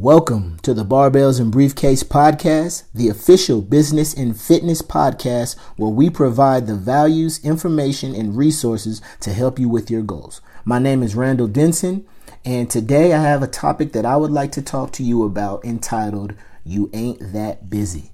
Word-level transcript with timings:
Welcome 0.00 0.56
to 0.62 0.72
the 0.72 0.82
Barbells 0.82 1.38
and 1.38 1.52
Briefcase 1.52 2.02
Podcast, 2.02 2.84
the 2.94 3.10
official 3.10 3.60
business 3.60 4.14
and 4.14 4.34
fitness 4.34 4.80
podcast 4.80 5.58
where 5.76 5.90
we 5.90 6.08
provide 6.08 6.66
the 6.66 6.74
values, 6.74 7.38
information, 7.44 8.14
and 8.14 8.34
resources 8.34 9.02
to 9.20 9.34
help 9.34 9.58
you 9.58 9.68
with 9.68 9.90
your 9.90 10.00
goals. 10.00 10.40
My 10.64 10.78
name 10.78 11.02
is 11.02 11.14
Randall 11.14 11.48
Denson, 11.48 12.06
and 12.46 12.70
today 12.70 13.12
I 13.12 13.20
have 13.20 13.42
a 13.42 13.46
topic 13.46 13.92
that 13.92 14.06
I 14.06 14.16
would 14.16 14.30
like 14.30 14.52
to 14.52 14.62
talk 14.62 14.92
to 14.92 15.02
you 15.02 15.22
about 15.22 15.66
entitled 15.66 16.32
You 16.64 16.88
Ain't 16.94 17.34
That 17.34 17.68
Busy. 17.68 18.10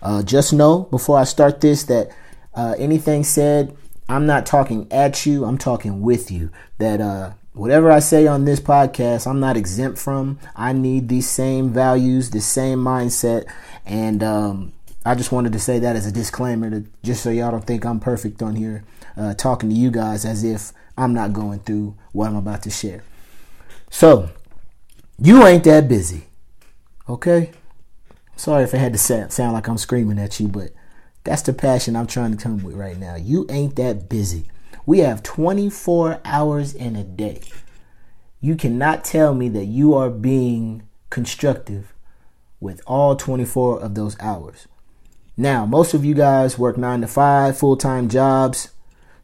Uh, 0.00 0.22
just 0.22 0.52
know 0.52 0.82
before 0.92 1.18
I 1.18 1.24
start 1.24 1.60
this 1.60 1.82
that 1.82 2.12
uh, 2.54 2.76
anything 2.78 3.24
said, 3.24 3.76
I'm 4.08 4.26
not 4.26 4.46
talking 4.46 4.86
at 4.92 5.26
you, 5.26 5.44
I'm 5.44 5.58
talking 5.58 6.02
with 6.02 6.30
you. 6.30 6.52
That 6.78 7.00
uh, 7.00 7.32
whatever 7.56 7.90
I 7.90 8.00
say 8.00 8.26
on 8.26 8.44
this 8.44 8.60
podcast, 8.60 9.26
I'm 9.26 9.40
not 9.40 9.56
exempt 9.56 9.98
from. 9.98 10.38
I 10.54 10.72
need 10.72 11.08
these 11.08 11.28
same 11.28 11.70
values, 11.70 12.30
the 12.30 12.40
same 12.40 12.78
mindset, 12.78 13.50
and 13.86 14.22
um, 14.22 14.72
I 15.04 15.14
just 15.14 15.32
wanted 15.32 15.52
to 15.54 15.58
say 15.58 15.78
that 15.78 15.96
as 15.96 16.06
a 16.06 16.12
disclaimer, 16.12 16.70
to, 16.70 16.84
just 17.02 17.22
so 17.22 17.30
y'all 17.30 17.50
don't 17.50 17.66
think 17.66 17.84
I'm 17.84 17.98
perfect 17.98 18.42
on 18.42 18.56
here, 18.56 18.84
uh, 19.16 19.34
talking 19.34 19.70
to 19.70 19.74
you 19.74 19.90
guys 19.90 20.24
as 20.24 20.44
if 20.44 20.72
I'm 20.98 21.14
not 21.14 21.32
going 21.32 21.60
through 21.60 21.96
what 22.12 22.28
I'm 22.28 22.36
about 22.36 22.62
to 22.64 22.70
share. 22.70 23.02
So, 23.90 24.30
you 25.18 25.42
ain't 25.46 25.64
that 25.64 25.88
busy, 25.88 26.26
okay? 27.08 27.52
Sorry 28.36 28.64
if 28.64 28.74
I 28.74 28.78
had 28.78 28.92
to 28.92 28.98
sound 28.98 29.54
like 29.54 29.66
I'm 29.66 29.78
screaming 29.78 30.18
at 30.18 30.38
you, 30.38 30.48
but 30.48 30.72
that's 31.24 31.42
the 31.42 31.54
passion 31.54 31.96
I'm 31.96 32.06
trying 32.06 32.36
to 32.36 32.42
come 32.42 32.62
with 32.62 32.74
right 32.74 32.98
now. 32.98 33.16
You 33.16 33.46
ain't 33.48 33.76
that 33.76 34.10
busy. 34.10 34.44
We 34.86 35.00
have 35.00 35.24
24 35.24 36.20
hours 36.24 36.72
in 36.72 36.94
a 36.94 37.02
day. 37.02 37.42
You 38.40 38.54
cannot 38.54 39.04
tell 39.04 39.34
me 39.34 39.48
that 39.48 39.64
you 39.64 39.94
are 39.94 40.10
being 40.10 40.84
constructive 41.10 41.92
with 42.60 42.80
all 42.86 43.16
24 43.16 43.80
of 43.80 43.96
those 43.96 44.16
hours. 44.20 44.68
Now, 45.36 45.66
most 45.66 45.92
of 45.92 46.04
you 46.04 46.14
guys 46.14 46.56
work 46.56 46.78
9 46.78 47.00
to 47.00 47.08
5 47.08 47.58
full-time 47.58 48.08
jobs. 48.08 48.70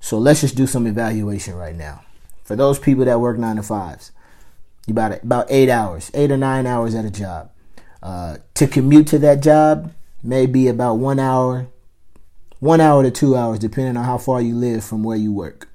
So 0.01 0.19
let's 0.19 0.41
just 0.41 0.57
do 0.57 0.67
some 0.67 0.87
evaluation 0.87 1.55
right 1.55 1.77
now. 1.77 2.03
For 2.43 2.57
those 2.57 2.81
people 2.81 3.05
that 3.05 3.21
work 3.21 3.39
9 3.39 3.57
to 3.57 3.63
5s, 3.63 4.11
about 4.89 5.23
about 5.23 5.47
8 5.49 5.71
hours, 5.71 6.11
8 6.13 6.33
or 6.33 6.37
9 6.37 6.67
hours 6.67 6.95
at 6.97 7.05
a 7.05 7.11
job. 7.11 7.51
Uh, 8.03 8.39
to 8.55 8.67
commute 8.67 9.07
to 9.07 9.19
that 9.21 9.41
job 9.41 9.93
may 10.25 10.47
be 10.47 10.67
about 10.67 10.95
1 10.95 11.21
hour 11.21 11.69
one 12.63 12.81
hour 12.81 13.03
to 13.03 13.11
two 13.11 13.35
hours, 13.35 13.59
depending 13.59 13.97
on 13.97 14.05
how 14.05 14.17
far 14.17 14.41
you 14.41 14.55
live 14.55 14.85
from 14.85 15.03
where 15.03 15.17
you 15.17 15.33
work. 15.33 15.69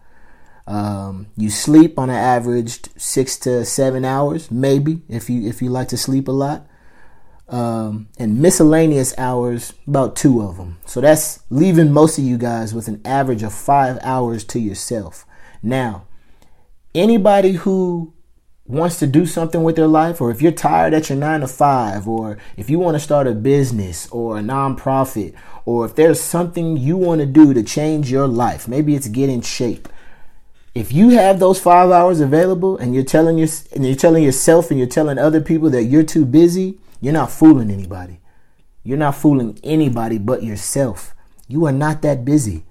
Um, 0.66 1.28
you 1.36 1.50
sleep 1.50 2.00
on 2.00 2.10
an 2.10 2.16
average 2.16 2.80
six 2.96 3.38
to 3.40 3.66
seven 3.66 4.06
hours, 4.06 4.50
maybe 4.50 5.02
if 5.10 5.30
you 5.30 5.50
if 5.50 5.62
you 5.62 5.70
like 5.70 5.90
to 5.90 5.98
sleep 5.98 6.30
a 6.30 6.32
lot. 6.32 6.66
Um, 7.50 8.08
and 8.18 8.42
miscellaneous 8.42 9.14
hours, 9.18 9.74
about 9.86 10.16
two 10.16 10.42
of 10.42 10.56
them. 10.56 10.80
So 10.86 11.02
that's 11.02 11.44
leaving 11.50 11.92
most 11.92 12.18
of 12.18 12.24
you 12.24 12.38
guys 12.38 12.74
with 12.74 12.88
an 12.88 13.02
average 13.04 13.44
of 13.44 13.54
five 13.54 14.00
hours 14.02 14.46
to 14.46 14.60
yourself. 14.60 15.26
Now, 15.62 16.06
anybody 16.96 17.52
who 17.52 18.14
wants 18.68 19.00
to 19.00 19.08
do 19.08 19.26
something 19.26 19.64
with 19.64 19.78
their 19.78 19.88
life, 19.88 20.20
or 20.20 20.30
if 20.30 20.42
you're 20.42 20.52
tired 20.52 20.94
at 20.94 21.10
your 21.10 21.18
nine 21.18 21.40
to 21.40 21.48
five, 21.48 22.08
or 22.08 22.38
if 22.58 22.70
you 22.70 22.80
want 22.80 22.96
to 22.96 23.00
start 23.00 23.26
a 23.26 23.32
business 23.32 24.08
or 24.12 24.38
a 24.38 24.42
nonprofit, 24.42 25.34
or 25.66 25.86
if 25.86 25.96
there's 25.96 26.20
something 26.20 26.76
you 26.78 26.98
want 26.98 27.22
to 27.22 27.26
do 27.26 27.54
to 27.54 27.64
change 27.64 28.12
your 28.12 28.28
life, 28.28 28.68
maybe 28.68 28.96
it's 28.96 29.08
get 29.08 29.30
in 29.30 29.42
shape. 29.42 29.88
If 30.76 30.92
you 30.92 31.10
have 31.10 31.40
those 31.40 31.60
five 31.60 31.90
hours 31.90 32.20
available 32.20 32.78
and 32.78 32.94
you're 32.94 33.04
telling 33.04 33.38
your 33.38 33.48
and 33.74 33.86
you're 33.86 33.96
telling 33.96 34.24
yourself 34.24 34.70
and 34.70 34.78
you're 34.78 34.88
telling 34.88 35.18
other 35.18 35.42
people 35.42 35.70
that 35.72 35.86
you're 35.86 36.04
too 36.04 36.26
busy, 36.26 36.78
you're 37.02 37.14
not 37.14 37.32
fooling 37.32 37.72
anybody. 37.72 38.20
You're 38.84 38.98
not 38.98 39.16
fooling 39.16 39.60
anybody 39.64 40.18
but 40.20 40.44
yourself. 40.44 41.16
You 41.48 41.66
are 41.66 41.72
not 41.72 42.02
that 42.04 42.24
busy. 42.24 42.64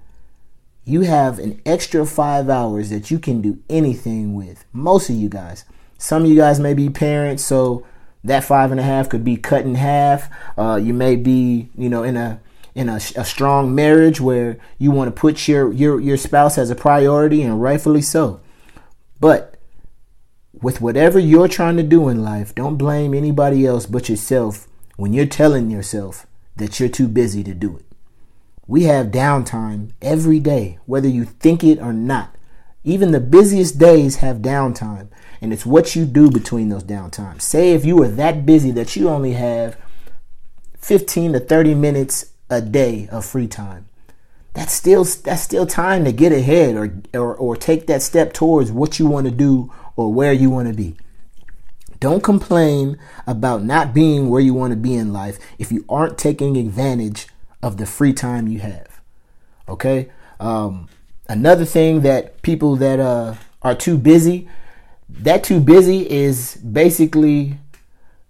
You 0.85 1.01
have 1.01 1.41
an 1.41 1.61
extra 1.67 2.07
five 2.07 2.49
hours 2.49 2.91
that 2.91 3.11
you 3.11 3.19
can 3.19 3.41
do 3.43 3.59
anything 3.69 4.35
with. 4.35 4.65
Most 4.73 5.11
of 5.11 5.17
you 5.17 5.29
guys. 5.29 5.65
Some 5.99 6.25
of 6.25 6.29
you 6.31 6.37
guys 6.37 6.61
may 6.61 6.75
be 6.75 6.91
parents, 6.91 7.45
so 7.45 7.87
that 8.25 8.45
five 8.45 8.71
and 8.71 8.81
a 8.81 8.83
half 8.83 9.09
could 9.09 9.25
be 9.25 9.37
cut 9.37 9.65
in 9.65 9.77
half. 9.77 10.29
Uh, 10.59 10.77
you 10.83 10.93
may 10.93 11.17
be, 11.17 11.69
you 11.77 11.89
know, 11.89 12.03
in 12.03 12.17
a 12.17 12.41
in 12.75 12.91
a, 12.91 12.97
a 12.97 13.25
strong 13.25 13.75
marriage 13.75 14.21
where 14.21 14.59
you 14.79 14.91
want 14.91 15.09
to 15.09 15.21
put 15.21 15.49
your, 15.49 15.73
your 15.73 15.99
your 16.01 16.17
spouse 16.17 16.59
as 16.59 16.71
a 16.71 16.75
priority, 16.75 17.43
and 17.43 17.63
rightfully 17.63 18.03
so. 18.03 18.41
But 19.21 19.57
with 20.53 20.81
whatever 20.81 21.19
you're 21.19 21.49
trying 21.49 21.77
to 21.77 21.83
do 21.83 22.09
in 22.09 22.23
life, 22.23 22.55
don't 22.55 22.77
blame 22.77 23.15
anybody 23.15 23.67
else 23.67 23.87
but 23.87 24.09
yourself 24.09 24.69
when 24.97 25.13
you're 25.13 25.27
telling 25.27 25.71
yourself 25.71 26.27
that 26.57 26.81
you're 26.81 26.89
too 26.89 27.09
busy 27.09 27.45
to 27.45 27.55
do 27.55 27.77
it. 27.77 27.85
We 28.67 28.85
have 28.85 29.09
downtime 29.09 29.93
every 30.03 30.41
day, 30.41 30.79
whether 30.87 31.09
you 31.09 31.25
think 31.25 31.63
it 31.63 31.79
or 31.79 31.93
not. 31.93 32.36
Even 32.87 33.11
the 33.11 33.19
busiest 33.19 33.81
days 33.81 34.17
have 34.17 34.37
downtime, 34.37 35.09
and 35.41 35.53
it's 35.53 35.67
what 35.67 35.97
you 35.97 36.07
do 36.07 36.31
between 36.31 36.69
those 36.69 36.85
downtimes. 36.85 37.43
Say 37.43 37.73
if 37.73 37.85
you 37.85 38.01
are 38.01 38.09
that 38.09 38.47
busy 38.47 38.71
that 38.71 38.95
you 38.95 39.09
only 39.09 39.33
have 39.33 39.77
15 40.79 41.33
to 41.33 41.41
30 41.41 41.75
minutes 41.75 42.27
a 42.49 42.63
day 42.63 43.09
of 43.11 43.25
free 43.25 43.49
time. 43.49 43.89
That's 44.55 44.73
still 44.73 45.03
that's 45.03 45.43
still 45.43 45.67
time 45.67 46.05
to 46.05 46.13
get 46.13 46.31
ahead 46.31 46.77
or 46.77 46.95
or, 47.13 47.35
or 47.35 47.57
take 47.57 47.89
that 47.89 48.03
step 48.03 48.33
towards 48.33 48.71
what 48.71 49.01
you 49.01 49.07
want 49.07 49.27
to 49.27 49.33
do 49.33 49.73
or 49.97 50.13
where 50.13 50.33
you 50.33 50.49
want 50.49 50.69
to 50.69 50.75
be. 50.75 50.97
Don't 51.99 52.23
complain 52.23 52.99
about 53.27 53.65
not 53.65 53.95
being 53.95 54.31
where 54.31 54.41
you 54.41 54.55
want 54.55 54.71
to 54.71 54.77
be 54.77 54.95
in 54.95 55.13
life 55.13 55.41
if 55.59 55.73
you 55.73 55.85
aren't 55.89 56.19
taking 56.19 56.57
advantage 56.57 57.27
of 57.65 57.79
the 57.79 57.85
free 57.85 58.13
time 58.13 58.47
you 58.47 58.61
have. 58.61 59.01
Okay. 59.69 60.09
Um, 60.39 60.89
another 61.29 61.65
thing 61.65 62.01
that 62.03 62.43
people 62.43 62.77
that 62.77 63.01
uh, 63.01 63.35
are 63.63 63.75
too 63.75 63.99
busy, 63.99 64.49
that 65.09 65.45
too 65.45 65.61
busy 65.61 66.09
is 66.11 66.57
basically 66.57 67.59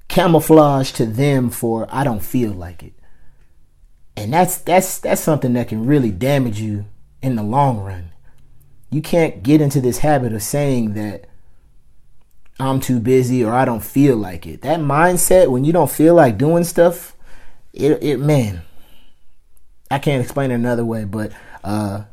camouflage 0.09 0.93
to 0.93 1.07
them 1.07 1.51
for 1.51 1.87
I 1.91 2.05
don't 2.05 2.23
feel 2.23 2.53
like 2.53 2.83
it 2.83 2.93
and 4.17 4.33
that's 4.33 4.59
that's 4.59 4.99
that's 4.99 5.21
something 5.21 5.53
that 5.53 5.69
can 5.69 5.87
really 5.87 6.11
damage 6.11 6.61
you 6.61 6.87
in 7.23 7.37
the 7.37 7.43
long 7.43 7.79
run. 7.79 8.13
You 8.91 9.03
can't 9.03 9.43
get 9.43 9.61
into 9.61 9.81
this 9.81 9.99
habit 9.99 10.33
of 10.33 10.43
saying 10.43 10.95
that 10.95 11.27
I'm 12.59 12.81
too 12.81 12.99
busy 12.99 13.45
or 13.45 13.53
I 13.53 13.65
don't 13.65 13.85
feel 13.85 14.17
like 14.17 14.47
it. 14.47 14.63
That 14.63 14.81
mindset 14.81 15.51
when 15.51 15.65
you 15.65 15.73
don't 15.73 15.91
feel 15.91 16.15
like 16.15 16.39
doing 16.39 16.65
stuff, 16.65 17.15
it 17.75 18.03
it 18.03 18.19
man, 18.19 18.63
I 19.91 19.99
can't 19.99 20.23
explain 20.23 20.51
it 20.51 20.55
another 20.55 20.85
way, 20.85 21.05
but 21.05 21.33
uh, 21.63 22.05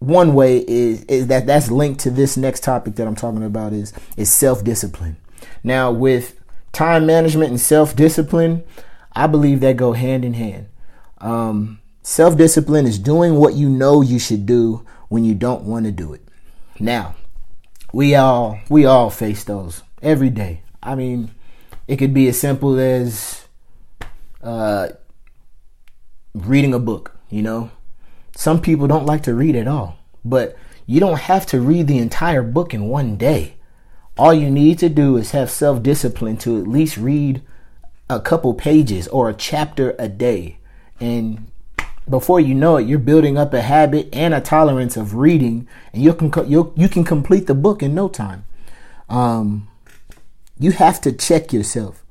one 0.00 0.34
way 0.34 0.58
is 0.58 1.04
is 1.04 1.28
that 1.28 1.46
that's 1.46 1.70
linked 1.70 2.00
to 2.00 2.10
this 2.10 2.36
next 2.36 2.64
topic 2.64 2.96
that 2.96 3.06
I'm 3.06 3.16
talking 3.16 3.44
about 3.44 3.72
is 3.72 3.92
is 4.16 4.32
self 4.32 4.64
discipline. 4.64 5.16
Now 5.62 5.92
with 5.92 6.38
time 6.72 7.06
management 7.06 7.50
and 7.50 7.60
self 7.60 7.94
discipline, 7.94 8.64
I 9.12 9.26
believe 9.26 9.60
that 9.60 9.76
go 9.76 9.92
hand 9.92 10.24
in 10.24 10.34
hand. 10.34 10.66
Um, 11.18 11.80
Self 12.02 12.36
discipline 12.36 12.86
is 12.86 12.98
doing 12.98 13.34
what 13.34 13.54
you 13.54 13.68
know 13.68 14.00
you 14.00 14.18
should 14.18 14.46
do 14.46 14.86
when 15.08 15.24
you 15.24 15.34
don't 15.34 15.64
want 15.64 15.84
to 15.84 15.92
do 15.92 16.12
it. 16.12 16.22
Now, 16.78 17.14
we 17.92 18.14
all 18.14 18.58
we 18.70 18.86
all 18.86 19.10
face 19.10 19.44
those 19.44 19.82
every 20.02 20.30
day. 20.30 20.62
I 20.82 20.94
mean, 20.94 21.30
it 21.86 21.96
could 21.96 22.14
be 22.14 22.26
as 22.28 22.40
simple 22.40 22.78
as 22.78 23.46
uh, 24.42 24.88
reading 26.34 26.72
a 26.72 26.78
book. 26.78 27.16
You 27.28 27.42
know, 27.42 27.70
some 28.40 28.62
people 28.62 28.86
don't 28.86 29.04
like 29.04 29.22
to 29.24 29.34
read 29.34 29.54
at 29.54 29.68
all, 29.68 29.98
but 30.24 30.56
you 30.86 30.98
don't 30.98 31.18
have 31.18 31.44
to 31.44 31.60
read 31.60 31.86
the 31.86 31.98
entire 31.98 32.42
book 32.42 32.72
in 32.72 32.88
one 32.88 33.18
day. 33.18 33.56
All 34.16 34.32
you 34.32 34.50
need 34.50 34.78
to 34.78 34.88
do 34.88 35.18
is 35.18 35.32
have 35.32 35.50
self 35.50 35.82
discipline 35.82 36.38
to 36.38 36.58
at 36.58 36.66
least 36.66 36.96
read 36.96 37.42
a 38.08 38.18
couple 38.18 38.54
pages 38.54 39.06
or 39.08 39.28
a 39.28 39.34
chapter 39.34 39.94
a 39.98 40.08
day 40.08 40.56
and 40.98 41.50
before 42.08 42.40
you 42.40 42.54
know 42.54 42.78
it, 42.78 42.86
you're 42.86 42.98
building 42.98 43.36
up 43.36 43.52
a 43.52 43.60
habit 43.60 44.08
and 44.10 44.32
a 44.32 44.40
tolerance 44.40 44.96
of 44.96 45.16
reading, 45.16 45.68
and 45.92 46.02
you 46.02 46.14
can 46.14 46.32
you 46.50 46.72
you 46.76 46.88
can 46.88 47.04
complete 47.04 47.46
the 47.46 47.54
book 47.54 47.82
in 47.82 47.94
no 47.94 48.08
time. 48.08 48.46
Um, 49.10 49.68
you 50.58 50.72
have 50.72 50.98
to 51.02 51.12
check 51.12 51.52
yourself. 51.52 52.02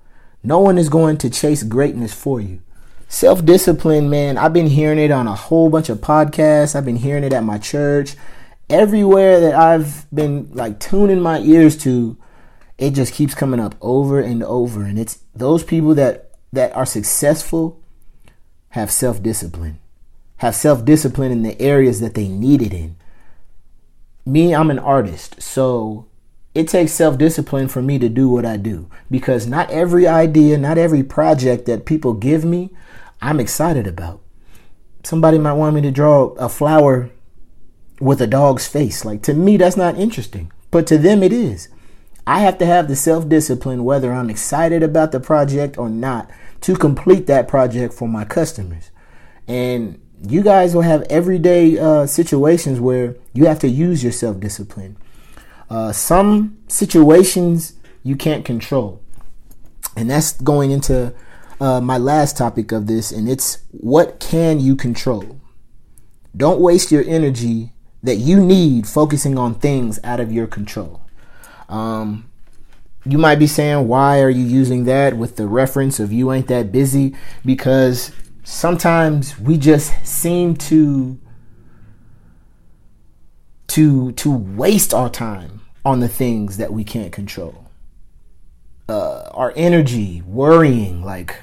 No 0.44 0.60
one 0.60 0.78
is 0.78 0.90
going 0.90 1.18
to 1.18 1.30
chase 1.30 1.64
greatness 1.64 2.14
for 2.14 2.40
you. 2.40 2.62
Self 3.12 3.44
discipline, 3.44 4.08
man. 4.12 4.38
I've 4.38 4.54
been 4.54 4.68
hearing 4.68 5.00
it 5.00 5.10
on 5.10 5.26
a 5.28 5.34
whole 5.34 5.72
bunch 5.72 5.90
of 5.90 5.98
podcasts. 5.98 6.76
I've 6.76 6.86
been 6.86 6.96
hearing 6.96 7.24
it 7.24 7.34
at 7.34 7.44
my 7.44 7.58
church. 7.58 8.16
Everywhere 8.70 9.40
that 9.40 9.56
I've 9.56 10.06
been 10.14 10.52
like 10.54 10.80
tuning 10.80 11.20
my 11.20 11.40
ears 11.40 11.76
to, 11.78 12.18
it 12.78 12.92
just 12.92 13.16
keeps 13.16 13.34
coming 13.34 13.60
up 13.60 13.74
over 13.82 14.20
and 14.20 14.44
over. 14.44 14.84
And 14.84 15.00
it's 15.00 15.18
those 15.34 15.64
people 15.64 15.96
that 15.96 16.36
that 16.54 16.76
are 16.76 16.86
successful 16.86 17.82
have 18.70 18.92
self 18.92 19.24
discipline, 19.24 19.80
have 20.38 20.54
self 20.54 20.86
discipline 20.86 21.32
in 21.32 21.42
the 21.42 21.60
areas 21.60 22.02
that 22.02 22.14
they 22.14 22.28
need 22.28 22.62
it 22.62 22.74
in. 22.74 22.96
Me, 24.24 24.54
I'm 24.54 24.70
an 24.70 24.78
artist, 24.78 25.42
so 25.42 26.06
it 26.56 26.68
takes 26.68 26.92
self 26.92 27.18
discipline 27.18 27.68
for 27.68 27.82
me 27.82 28.00
to 28.00 28.10
do 28.10 28.30
what 28.30 28.46
I 28.46 28.58
do 28.58 28.90
because 29.10 29.48
not 29.48 29.70
every 29.70 30.08
idea, 30.08 30.58
not 30.58 30.78
every 30.78 31.04
project 31.04 31.66
that 31.66 31.86
people 31.86 32.14
give 32.14 32.44
me, 32.44 32.72
I'm 33.22 33.40
excited 33.40 33.86
about. 33.86 34.22
Somebody 35.04 35.38
might 35.38 35.54
want 35.54 35.76
me 35.76 35.82
to 35.82 35.92
draw 35.92 36.30
a 36.34 36.50
flower 36.50 37.10
with 38.00 38.22
a 38.22 38.28
dog's 38.28 38.68
face. 38.68 39.06
Like 39.06 39.22
to 39.24 39.34
me, 39.34 39.58
that's 39.58 39.78
not 39.78 39.98
interesting, 39.98 40.52
but 40.72 40.88
to 40.88 40.98
them, 40.98 41.24
it 41.24 41.34
is. 41.34 41.70
I 42.26 42.42
have 42.42 42.58
to 42.60 42.66
have 42.66 42.88
the 42.88 42.96
self 42.96 43.28
discipline, 43.30 43.84
whether 43.84 44.12
I'm 44.14 44.30
excited 44.30 44.84
about 44.84 45.12
the 45.12 45.20
project 45.20 45.78
or 45.78 45.90
not, 45.90 46.30
to 46.62 46.76
complete 46.76 47.28
that 47.28 47.48
project 47.48 47.94
for 47.94 48.08
my 48.08 48.26
customers. 48.26 48.92
And 49.48 50.00
you 50.28 50.44
guys 50.44 50.76
will 50.76 50.82
have 50.82 51.04
everyday 51.10 51.78
uh, 51.80 52.06
situations 52.06 52.80
where 52.80 53.16
you 53.34 53.46
have 53.46 53.60
to 53.60 53.68
use 53.68 54.04
your 54.04 54.12
self 54.12 54.40
discipline. 54.40 54.98
Uh, 55.70 55.92
some 55.92 56.58
situations 56.68 57.74
you 58.04 58.16
can't 58.16 58.44
control. 58.44 59.02
And 59.96 60.10
that's 60.10 60.32
going 60.42 60.72
into 60.72 61.14
uh, 61.60 61.82
my 61.82 61.98
last 61.98 62.38
topic 62.38 62.72
of 62.72 62.88
this, 62.88 63.12
and 63.12 63.30
it's 63.30 63.60
what 63.72 64.20
can 64.20 64.60
you 64.60 64.76
control? 64.76 65.40
Don't 66.36 66.60
waste 66.60 66.92
your 66.92 67.04
energy 67.06 67.74
that 68.02 68.16
you 68.16 68.40
need 68.40 68.88
focusing 68.88 69.38
on 69.38 69.56
things 69.56 70.00
out 70.04 70.20
of 70.20 70.32
your 70.32 70.48
control. 70.48 71.02
Um, 71.68 72.30
you 73.06 73.18
might 73.18 73.40
be 73.40 73.48
saying, 73.48 73.88
why 73.88 74.22
are 74.22 74.30
you 74.30 74.44
using 74.44 74.86
that 74.86 75.18
with 75.18 75.36
the 75.36 75.48
reference 75.48 76.00
of 76.00 76.12
you 76.14 76.32
ain't 76.32 76.48
that 76.48 76.72
busy? 76.72 77.16
Because 77.46 78.12
sometimes 78.44 79.40
we 79.40 79.58
just 79.58 79.94
seem 80.06 80.56
to 80.56 81.20
to 83.80 84.12
to 84.12 84.30
waste 84.30 84.94
our 84.94 85.10
time 85.10 85.62
on 85.86 86.02
the 86.02 86.10
things 86.10 86.58
that 86.58 86.74
we 86.74 86.84
can't 86.84 87.14
control. 87.14 87.66
Uh, 88.90 89.30
our 89.32 89.54
energy, 89.56 90.22
worrying, 90.24 91.02
like 91.02 91.42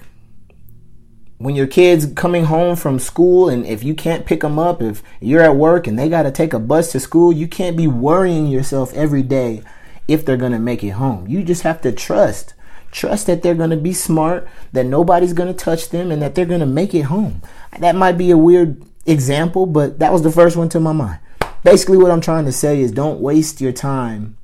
when 1.39 1.57
your 1.57 1.67
kids 1.67 2.13
coming 2.15 2.45
home 2.45 2.77
from 2.77 2.99
school 2.99 3.49
and 3.49 3.65
if 3.65 3.83
you 3.83 3.95
can't 3.95 4.27
pick 4.27 4.41
them 4.41 4.59
up 4.59 4.83
if 4.83 5.03
you're 5.19 5.41
at 5.41 5.57
work 5.57 5.87
and 5.87 5.99
they 5.99 6.11
got 6.11 6.25
to 6.25 6.31
take 6.31 6.53
a 6.53 6.59
bus 6.59 6.93
to 6.93 6.99
school 6.99 7.31
you 7.31 7.47
can't 7.47 7.77
be 7.77 7.87
worrying 7.87 8.47
yourself 8.47 8.93
every 8.95 9.23
day 9.23 9.63
if 10.09 10.25
they're 10.25 10.39
going 10.39 10.53
to 10.53 10.59
make 10.59 10.85
it 10.85 10.91
home. 10.91 11.27
You 11.27 11.43
just 11.43 11.63
have 11.63 11.81
to 11.83 11.93
trust. 11.93 12.53
Trust 12.91 13.27
that 13.27 13.43
they're 13.43 13.55
going 13.55 13.71
to 13.71 13.77
be 13.77 13.95
smart 13.95 14.47
that 14.73 14.85
nobody's 14.85 15.33
going 15.33 15.55
to 15.55 15.65
touch 15.65 15.89
them 15.89 16.11
and 16.11 16.21
that 16.21 16.35
they're 16.35 16.45
going 16.45 16.61
to 16.61 16.67
make 16.67 16.95
it 16.95 17.03
home. 17.03 17.41
That 17.79 17.97
might 17.97 18.19
be 18.19 18.31
a 18.31 18.37
weird 18.37 18.83
example 19.07 19.65
but 19.65 20.01
that 20.01 20.13
was 20.13 20.21
the 20.21 20.33
first 20.33 20.57
one 20.57 20.69
to 20.69 20.81
my 20.81 20.93
mind 20.93 21.21
basically 21.67 21.97
what 21.97 22.11
i'm 22.11 22.21
trying 22.21 22.45
to 22.45 22.53
say 22.53 22.81
is 22.81 22.93
don't 22.93 23.21
waste 23.21 23.61
your 23.61 23.73
time 23.73 24.37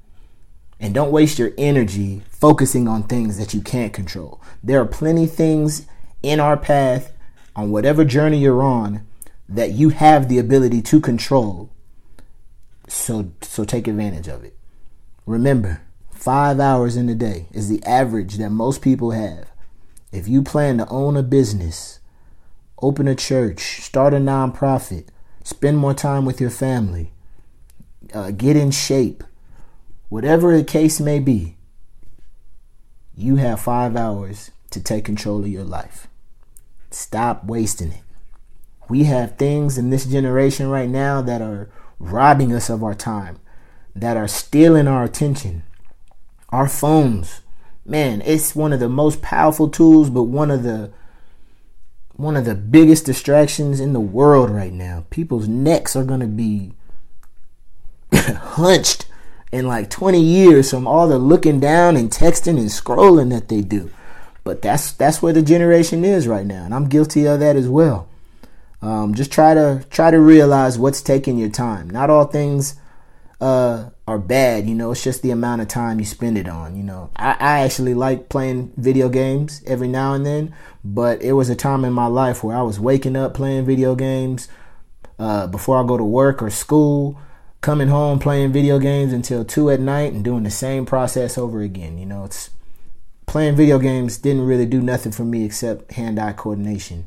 and 0.81 0.93
don't 0.93 1.13
waste 1.13 1.39
your 1.39 1.53
energy 1.57 2.23
focusing 2.29 2.89
on 2.89 3.03
things 3.03 3.39
that 3.39 3.55
you 3.55 3.61
can't 3.61 3.93
control 3.93 4.41
there 4.63 4.81
are 4.81 4.87
plenty 4.87 5.27
things 5.27 5.87
in 6.23 6.41
our 6.41 6.57
path 6.57 7.13
on 7.55 7.71
whatever 7.71 8.05
journey 8.05 8.39
you're 8.39 8.63
on 8.63 9.07
that 9.49 9.73
you 9.73 9.91
have 9.91 10.29
the 10.29 10.39
ability 10.39 10.81
to 10.81 11.01
control. 11.01 11.71
So 12.89 13.33
so 13.43 13.65
take 13.65 13.87
advantage 13.87 14.29
of 14.29 14.45
it. 14.45 14.57
Remember, 15.27 15.83
5 16.11 16.61
hours 16.61 16.97
in 16.97 17.09
a 17.09 17.15
day 17.15 17.47
is 17.53 17.69
the 17.69 17.83
average 17.85 18.37
that 18.37 18.51
most 18.51 18.81
people 18.83 19.11
have. 19.11 19.51
If 20.11 20.29
you 20.29 20.43
plan 20.43 20.79
to 20.79 20.89
own 20.89 21.17
a 21.17 21.23
business, 21.23 22.01
open 22.81 23.09
a 23.09 23.15
church, 23.15 23.81
start 23.83 24.15
a 24.15 24.19
nonprofit, 24.19 25.07
spend 25.43 25.79
more 25.79 25.95
time 25.95 26.25
with 26.25 26.41
your 26.41 26.51
family, 26.51 27.12
uh, 28.15 28.31
get 28.31 28.57
in 28.57 28.71
shape, 28.71 29.25
whatever 30.09 30.57
the 30.57 30.65
case 30.65 31.01
may 31.01 31.19
be, 31.19 31.57
you 33.17 33.37
have 33.37 33.61
five 33.61 33.97
hours 33.97 34.51
to 34.71 34.83
take 34.83 35.05
control 35.05 35.41
of 35.41 35.49
your 35.49 35.65
life. 35.65 36.09
Stop 36.91 37.45
wasting 37.45 37.93
it. 37.93 38.03
We 38.89 39.05
have 39.05 39.37
things 39.37 39.79
in 39.79 39.91
this 39.91 40.07
generation 40.07 40.69
right 40.69 40.89
now 40.89 41.23
that 41.23 41.41
are 41.41 41.71
robbing 41.99 42.53
us 42.53 42.69
of 42.69 42.83
our 42.83 42.95
time, 42.95 43.39
that 43.95 44.17
are 44.17 44.29
stealing 44.29 44.89
our 44.89 45.05
attention. 45.05 45.63
Our 46.51 46.69
phones, 46.69 47.41
man, 47.87 48.23
it's 48.27 48.55
one 48.55 48.73
of 48.73 48.81
the 48.81 48.89
most 48.89 49.23
powerful 49.23 49.69
tools, 49.69 50.11
but 50.11 50.25
one 50.25 50.51
of 50.51 50.63
the 50.63 50.93
one 52.15 52.37
of 52.37 52.45
the 52.45 52.55
biggest 52.55 53.07
distractions 53.07 53.81
in 53.81 53.95
the 53.95 54.01
world 54.01 54.51
right 54.51 54.73
now. 54.73 55.07
People's 55.09 55.49
necks 55.49 55.97
are 55.97 56.05
going 56.05 56.21
to 56.21 56.27
be 56.27 56.73
hunched 58.37 59.07
in 59.53 59.67
like 59.67 59.91
20 59.91 60.21
years 60.21 60.71
from 60.71 60.87
all 60.87 61.07
the 61.07 61.19
looking 61.19 61.61
down 61.61 61.97
and 61.97 62.11
texting 62.11 62.59
and 62.59 62.71
scrolling 62.71 63.31
that 63.31 63.49
they 63.49 63.61
do. 63.61 63.91
But 64.45 64.63
that's 64.63 64.93
that's 64.93 65.23
where 65.23 65.33
the 65.33 65.43
generation 65.43 66.05
is 66.05 66.27
right 66.27 66.45
now, 66.45 66.65
and 66.65 66.75
I'm 66.75 66.89
guilty 66.89 67.27
of 67.27 67.39
that 67.41 67.55
as 67.55 67.69
well. 67.69 68.09
Um, 68.81 69.15
just 69.15 69.31
try 69.31 69.55
to 69.55 69.85
try 69.91 70.11
to 70.11 70.19
realize 70.19 70.79
what's 70.79 71.01
taking 71.01 71.39
your 71.39 71.49
time. 71.49 71.89
Not 71.89 72.11
all 72.11 72.25
things 72.25 72.75
uh, 73.41 73.91
are 74.09 74.19
bad. 74.19 74.69
You 74.69 74.75
know, 74.75 74.91
it's 74.91 75.05
just 75.05 75.23
the 75.23 75.31
amount 75.31 75.63
of 75.63 75.69
time 75.69 76.01
you 76.01 76.05
spend 76.05 76.37
it 76.37 76.49
on. 76.49 76.77
You 76.77 76.83
know, 76.83 77.11
I, 77.15 77.37
I 77.39 77.61
actually 77.61 77.95
like 77.95 78.29
playing 78.29 78.73
video 78.77 79.09
games 79.09 79.63
every 79.65 79.89
now 79.89 80.15
and 80.15 80.27
then, 80.27 80.55
but 80.83 81.23
it 81.23 81.33
was 81.33 81.49
a 81.49 81.55
time 81.55 81.85
in 81.85 81.93
my 81.93 82.07
life 82.07 82.43
where 82.43 82.57
I 82.57 82.63
was 82.63 82.81
waking 82.81 83.15
up 83.15 83.35
playing 83.35 83.65
video 83.65 83.95
games 83.95 84.49
uh, 85.21 85.47
before 85.47 85.83
I 85.83 85.87
go 85.87 85.97
to 85.97 86.05
work 86.05 86.43
or 86.43 86.51
school, 86.51 87.17
coming 87.63 87.89
home 87.89 88.19
playing 88.19 88.53
video 88.53 88.79
games 88.79 89.13
until 89.13 89.45
two 89.45 89.71
at 89.71 89.81
night, 89.81 90.13
and 90.13 90.23
doing 90.23 90.43
the 90.43 90.51
same 90.51 90.85
process 90.85 91.39
over 91.39 91.63
again. 91.63 91.97
You 91.97 92.05
know, 92.05 92.25
it's 92.25 92.51
playing 93.27 93.57
video 93.57 93.79
games 93.79 94.19
didn't 94.19 94.45
really 94.45 94.67
do 94.67 94.83
nothing 94.83 95.13
for 95.13 95.25
me 95.25 95.45
except 95.45 95.93
hand-eye 95.93 96.35
coordination. 96.35 97.07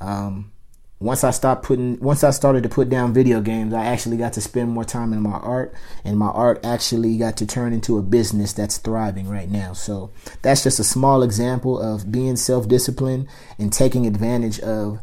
Um, 0.00 0.52
once 0.98 1.24
I 1.24 1.30
stopped 1.30 1.62
putting, 1.62 1.98
once 2.00 2.22
I 2.24 2.30
started 2.30 2.62
to 2.62 2.68
put 2.68 2.88
down 2.88 3.12
video 3.12 3.40
games, 3.40 3.74
I 3.74 3.86
actually 3.86 4.16
got 4.16 4.34
to 4.34 4.40
spend 4.40 4.70
more 4.70 4.84
time 4.84 5.12
in 5.12 5.22
my 5.22 5.32
art, 5.32 5.74
and 6.04 6.18
my 6.18 6.28
art 6.28 6.64
actually 6.64 7.16
got 7.18 7.36
to 7.38 7.46
turn 7.46 7.72
into 7.72 7.98
a 7.98 8.02
business 8.02 8.52
that's 8.52 8.78
thriving 8.78 9.28
right 9.28 9.50
now. 9.50 9.72
So 9.72 10.10
that's 10.42 10.62
just 10.62 10.78
a 10.78 10.84
small 10.84 11.22
example 11.22 11.78
of 11.78 12.12
being 12.12 12.36
self-disciplined 12.36 13.28
and 13.58 13.72
taking 13.72 14.06
advantage 14.06 14.60
of 14.60 15.00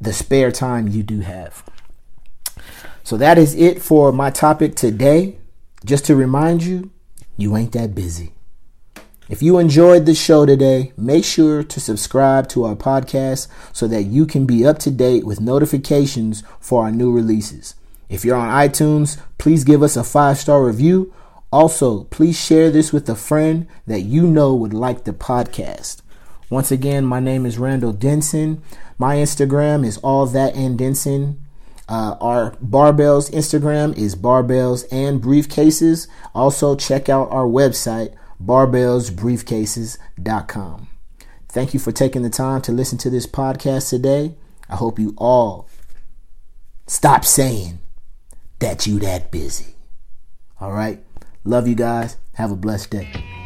the 0.00 0.12
spare 0.12 0.50
time 0.50 0.88
you 0.88 1.02
do 1.02 1.20
have. 1.20 1.62
So 3.10 3.16
that 3.16 3.38
is 3.38 3.56
it 3.56 3.82
for 3.82 4.12
my 4.12 4.30
topic 4.30 4.76
today. 4.76 5.36
Just 5.84 6.04
to 6.04 6.14
remind 6.14 6.62
you, 6.62 6.92
you 7.36 7.56
ain't 7.56 7.72
that 7.72 7.92
busy. 7.92 8.34
If 9.28 9.42
you 9.42 9.58
enjoyed 9.58 10.06
the 10.06 10.14
show 10.14 10.46
today, 10.46 10.92
make 10.96 11.24
sure 11.24 11.64
to 11.64 11.80
subscribe 11.80 12.48
to 12.50 12.62
our 12.62 12.76
podcast 12.76 13.48
so 13.72 13.88
that 13.88 14.04
you 14.04 14.26
can 14.26 14.46
be 14.46 14.64
up 14.64 14.78
to 14.78 14.92
date 14.92 15.26
with 15.26 15.40
notifications 15.40 16.44
for 16.60 16.84
our 16.84 16.92
new 16.92 17.10
releases. 17.10 17.74
If 18.08 18.24
you're 18.24 18.36
on 18.36 18.48
iTunes, 18.48 19.20
please 19.38 19.64
give 19.64 19.82
us 19.82 19.96
a 19.96 20.04
five 20.04 20.38
star 20.38 20.64
review. 20.64 21.12
Also, 21.50 22.04
please 22.04 22.40
share 22.40 22.70
this 22.70 22.92
with 22.92 23.08
a 23.08 23.16
friend 23.16 23.66
that 23.88 24.02
you 24.02 24.24
know 24.24 24.54
would 24.54 24.72
like 24.72 25.02
the 25.02 25.12
podcast. 25.12 26.00
Once 26.48 26.70
again, 26.70 27.04
my 27.04 27.18
name 27.18 27.44
is 27.44 27.58
Randall 27.58 27.92
Denson. 27.92 28.62
My 28.98 29.16
Instagram 29.16 29.84
is 29.84 29.98
all 29.98 30.26
that 30.26 30.54
and 30.54 30.78
Denson. 30.78 31.44
Uh, 31.90 32.16
our 32.20 32.52
barbells 32.64 33.30
Instagram 33.32 33.98
is 33.98 34.14
barbells 34.14 34.86
and 34.92 35.20
briefcases. 35.20 36.06
Also, 36.34 36.76
check 36.76 37.08
out 37.08 37.28
our 37.32 37.46
website 37.46 38.14
barbellsbriefcases.com. 38.42 40.88
Thank 41.48 41.74
you 41.74 41.80
for 41.80 41.92
taking 41.92 42.22
the 42.22 42.30
time 42.30 42.62
to 42.62 42.72
listen 42.72 42.96
to 42.98 43.10
this 43.10 43.26
podcast 43.26 43.90
today. 43.90 44.36
I 44.68 44.76
hope 44.76 45.00
you 45.00 45.14
all 45.18 45.68
stop 46.86 47.24
saying 47.24 47.80
that 48.60 48.86
you 48.86 49.00
that 49.00 49.32
busy. 49.32 49.74
All 50.60 50.72
right. 50.72 51.02
Love 51.44 51.66
you 51.66 51.74
guys. 51.74 52.16
Have 52.34 52.52
a 52.52 52.56
blessed 52.56 52.90
day. 52.90 53.39